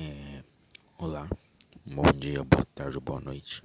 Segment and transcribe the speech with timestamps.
[0.00, 0.44] É,
[0.96, 1.28] olá,
[1.84, 3.64] bom dia, boa tarde ou boa noite,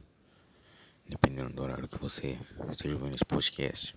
[1.08, 2.40] dependendo do horário que você
[2.71, 3.96] esteja ouvindo esse podcast.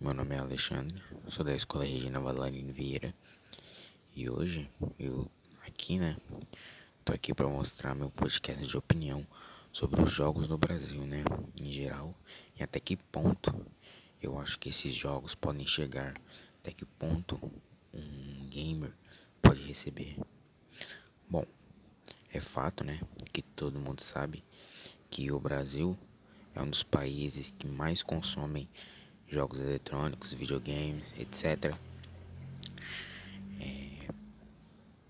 [0.00, 3.14] Meu nome é Alexandre, sou da Escola Regina Valarino Vieira
[4.16, 5.30] e hoje eu
[5.66, 6.16] aqui, né,
[7.04, 9.26] tô aqui para mostrar meu podcast de opinião
[9.70, 11.24] sobre os jogos no Brasil, né,
[11.60, 12.18] em geral,
[12.58, 13.54] e até que ponto
[14.22, 16.14] eu acho que esses jogos podem chegar,
[16.60, 17.38] até que ponto
[17.92, 18.94] um gamer
[19.42, 20.16] pode receber
[21.34, 21.44] Bom,
[22.32, 23.00] é fato, né,
[23.32, 24.44] que todo mundo sabe
[25.10, 25.98] que o Brasil
[26.54, 28.68] é um dos países que mais consomem
[29.26, 31.76] jogos eletrônicos, videogames, etc.
[33.60, 34.06] É,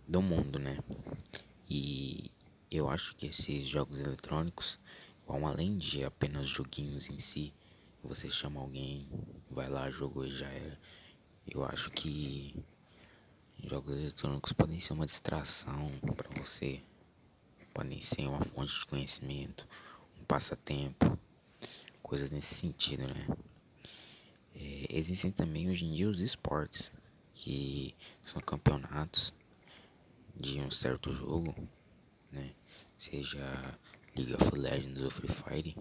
[0.09, 0.78] do mundo, né?
[1.69, 2.30] E
[2.70, 4.80] eu acho que esses jogos eletrônicos
[5.27, 7.52] vão além de apenas joguinhos em si.
[8.02, 9.06] Você chama alguém,
[9.50, 10.80] vai lá, jogou e já era.
[11.47, 12.64] Eu acho que
[13.66, 16.82] Jogos eletrônicos podem ser uma distração para você,
[17.72, 19.66] podem ser uma fonte de conhecimento,
[20.20, 21.19] um passatempo,
[22.03, 23.27] coisas nesse sentido, né?
[24.55, 26.92] É, existem também hoje em dia os esportes,
[27.33, 29.33] que são campeonatos
[30.36, 31.55] de um certo jogo,
[32.31, 32.55] né?
[32.94, 33.41] Seja
[34.14, 35.77] League of Legends ou Free Fire,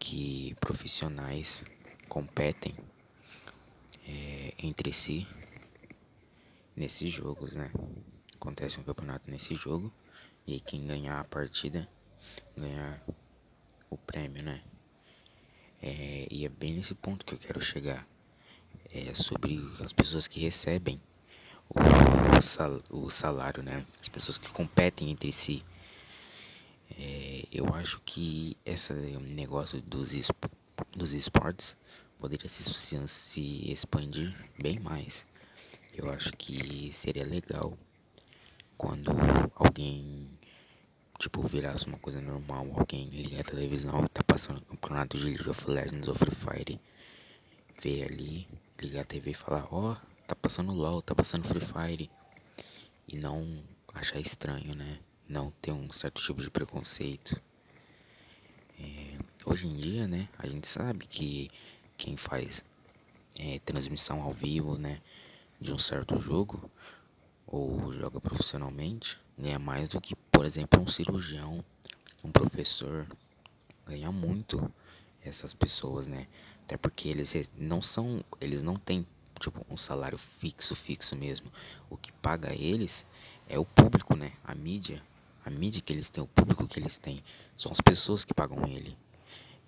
[0.00, 1.64] que profissionais
[2.08, 2.74] competem
[4.04, 5.28] é, entre si
[6.76, 7.70] nesses jogos, né?
[8.34, 9.92] Acontece um campeonato nesse jogo
[10.46, 11.88] e quem ganhar a partida
[12.56, 13.02] ganha
[13.88, 14.62] o prêmio, né?
[15.82, 18.06] É, e é bem nesse ponto que eu quero chegar.
[18.92, 21.00] É sobre as pessoas que recebem
[21.68, 23.84] o, sal, o salário, né?
[24.00, 25.62] As pessoas que competem entre si.
[26.98, 30.30] É, eu acho que esse negócio dos,
[30.92, 31.76] dos esportes
[32.18, 32.62] poderia se,
[33.08, 35.26] se expandir bem mais.
[35.94, 37.76] Eu acho que seria legal
[38.76, 39.10] quando
[39.56, 40.38] alguém,
[41.18, 45.50] tipo, virasse uma coisa normal, alguém liga a televisão e tá passando campeonato de League
[45.50, 46.80] of Legends ou Free Fire,
[47.82, 48.48] ver ali,
[48.80, 49.96] ligar a TV e falar, ó, oh,
[50.26, 52.10] tá passando LOL, tá passando Free Fire,
[53.08, 53.62] e não
[53.92, 55.00] achar estranho, né?
[55.28, 57.40] Não ter um certo tipo de preconceito.
[58.78, 61.50] É, hoje em dia, né, a gente sabe que
[61.96, 62.64] quem faz
[63.38, 64.96] é, transmissão ao vivo, né,
[65.60, 66.70] de um certo jogo
[67.46, 71.64] ou joga profissionalmente ganha mais do que, por exemplo, um cirurgião,
[72.22, 73.06] um professor.
[73.86, 74.72] Ganha muito
[75.24, 76.26] essas pessoas, né?
[76.62, 79.06] Até porque eles não são, eles não têm
[79.40, 81.50] tipo um salário fixo, fixo mesmo.
[81.88, 83.06] O que paga eles
[83.48, 84.32] é o público, né?
[84.44, 85.02] A mídia,
[85.44, 87.24] a mídia que eles têm, o público que eles têm,
[87.56, 88.96] são as pessoas que pagam ele.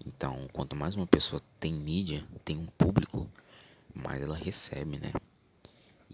[0.05, 3.29] Então, quanto mais uma pessoa tem mídia, tem um público,
[3.95, 5.13] mais ela recebe, né?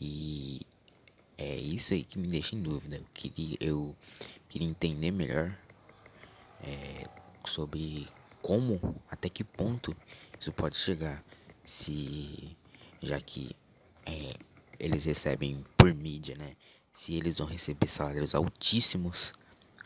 [0.01, 0.61] E
[1.37, 2.97] é isso aí que me deixa em dúvida.
[2.97, 3.97] Eu queria, eu
[4.49, 5.57] queria entender melhor
[6.61, 7.09] é,
[7.45, 8.07] sobre
[8.43, 9.97] como, até que ponto
[10.39, 11.25] isso pode chegar.
[11.65, 12.57] Se,
[13.03, 13.51] já que
[14.07, 14.35] é,
[14.79, 16.57] eles recebem por mídia, né?
[16.91, 19.33] Se eles vão receber salários altíssimos,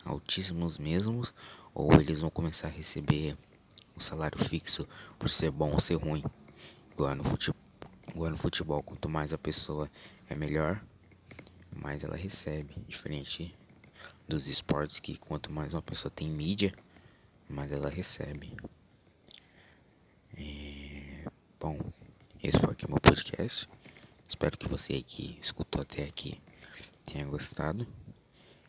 [0.05, 1.33] altíssimos mesmos,
[1.73, 3.37] ou eles vão começar a receber
[3.95, 4.87] um salário fixo
[5.19, 6.23] por ser bom ou ser ruim,
[6.91, 7.62] igual no futebol
[8.13, 9.89] Agora no futebol, quanto mais a pessoa
[10.29, 10.83] é melhor,
[11.75, 12.75] mais ela recebe.
[12.87, 13.55] Diferente
[14.27, 16.73] dos esportes que quanto mais uma pessoa tem mídia,
[17.49, 18.55] mais ela recebe.
[20.37, 21.25] É...
[21.59, 21.79] Bom,
[22.43, 23.67] esse foi aqui o meu podcast.
[24.27, 26.39] Espero que você que escutou até aqui
[27.05, 27.87] tenha gostado.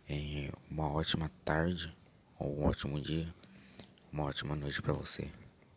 [0.08, 1.94] É uma ótima tarde
[2.38, 3.32] ou um ótimo dia,
[4.12, 5.30] uma ótima noite para você.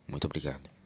[0.06, 0.77] Muito obrigado.